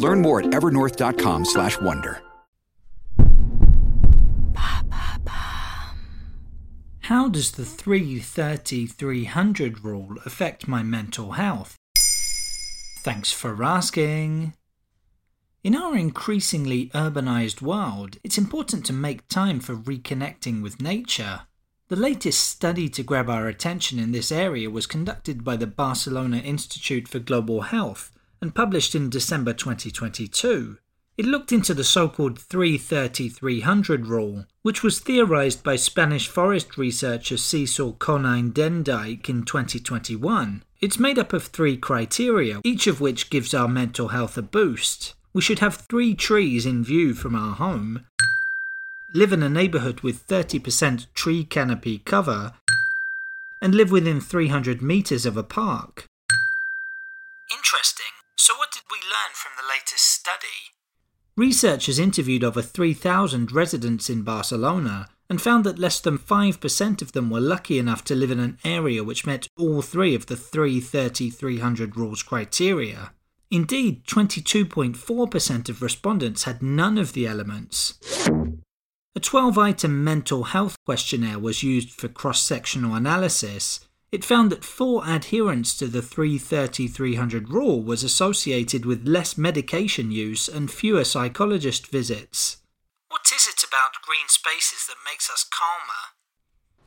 [0.00, 2.22] Learn more at evernorth.com slash wonder.
[7.00, 11.76] How does the 330 300 rule affect my mental health?
[12.98, 14.54] Thanks for asking.
[15.62, 21.40] In our increasingly urbanized world, it's important to make time for reconnecting with nature.
[21.88, 26.38] The latest study to grab our attention in this area was conducted by the Barcelona
[26.38, 30.78] Institute for Global Health and published in December 2022.
[31.16, 36.78] It looked into the so called 330 300 rule, which was theorized by Spanish forest
[36.78, 40.62] researcher Cecil Konijnendijk in 2021.
[40.80, 45.14] It's made up of three criteria, each of which gives our mental health a boost.
[45.34, 48.06] We should have three trees in view from our home,
[49.12, 52.54] live in a neighborhood with 30% tree canopy cover,
[53.60, 56.09] and live within 300 meters of a park.
[58.42, 60.72] So, what did we learn from the latest study?
[61.36, 67.28] Researchers interviewed over 3,000 residents in Barcelona and found that less than 5% of them
[67.28, 71.28] were lucky enough to live in an area which met all three of the 330
[71.28, 73.12] 300 rules criteria.
[73.50, 77.98] Indeed, 22.4% of respondents had none of the elements.
[79.14, 83.80] A 12 item mental health questionnaire was used for cross sectional analysis.
[84.12, 90.10] It found that full adherence to the 330 300 rule was associated with less medication
[90.10, 92.56] use and fewer psychologist visits.
[93.08, 96.16] What is it about green spaces that makes us calmer?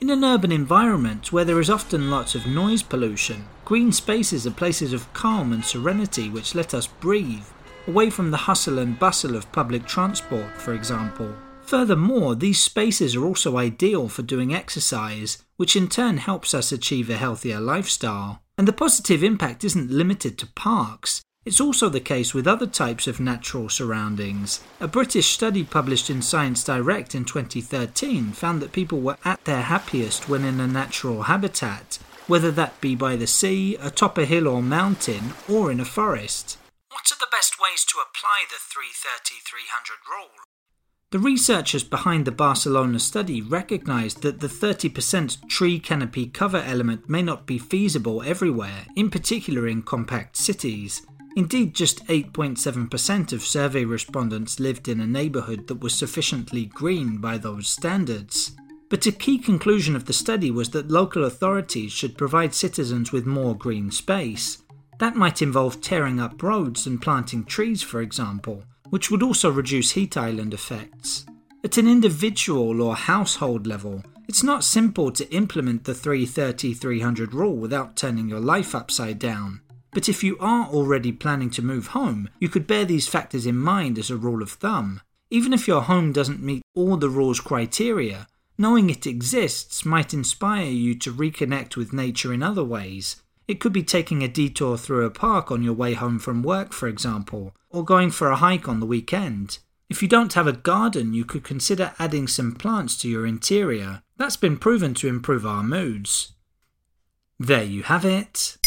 [0.00, 4.52] In an urban environment where there is often lots of noise pollution, green spaces are
[4.52, 7.46] places of calm and serenity which let us breathe,
[7.88, 11.34] away from the hustle and bustle of public transport, for example.
[11.68, 17.10] Furthermore, these spaces are also ideal for doing exercise, which in turn helps us achieve
[17.10, 18.40] a healthier lifestyle.
[18.56, 21.20] And the positive impact isn't limited to parks.
[21.44, 24.60] It's also the case with other types of natural surroundings.
[24.80, 29.60] A British study published in Science Direct in 2013 found that people were at their
[29.60, 31.98] happiest when in a natural habitat,
[32.28, 36.56] whether that be by the sea, atop a hill or mountain, or in a forest.
[36.88, 40.48] What are the best ways to apply the 330 300 rule?
[41.10, 47.22] The researchers behind the Barcelona study recognized that the 30% tree canopy cover element may
[47.22, 51.06] not be feasible everywhere, in particular in compact cities.
[51.34, 57.38] Indeed, just 8.7% of survey respondents lived in a neighborhood that was sufficiently green by
[57.38, 58.54] those standards.
[58.90, 63.24] But a key conclusion of the study was that local authorities should provide citizens with
[63.24, 64.62] more green space.
[64.98, 69.92] That might involve tearing up roads and planting trees, for example which would also reduce
[69.92, 71.26] heat island effects.
[71.64, 77.56] At an individual or household level, it's not simple to implement the 330 300 rule
[77.56, 79.60] without turning your life upside down.
[79.90, 83.56] But if you are already planning to move home, you could bear these factors in
[83.56, 85.00] mind as a rule of thumb.
[85.30, 88.26] Even if your home doesn't meet all the rule's criteria,
[88.56, 93.72] knowing it exists might inspire you to reconnect with nature in other ways, it could
[93.72, 97.54] be taking a detour through a park on your way home from work, for example,
[97.70, 99.58] or going for a hike on the weekend.
[99.88, 104.02] If you don't have a garden, you could consider adding some plants to your interior.
[104.18, 106.34] That's been proven to improve our moods.
[107.38, 108.58] There you have it.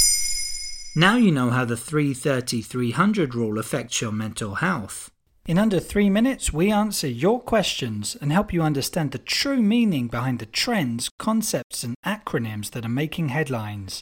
[0.95, 5.11] Now you know how the 330 300 rule affects your mental health.
[5.45, 10.07] In under three minutes, we answer your questions and help you understand the true meaning
[10.07, 14.01] behind the trends, concepts, and acronyms that are making headlines.